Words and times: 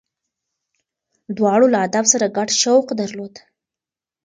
دواړو 1.37 1.65
له 1.73 1.77
ادب 1.87 2.05
سره 2.13 2.33
ګډ 2.37 2.49
شوق 2.61 2.85
درلود. 3.01 3.33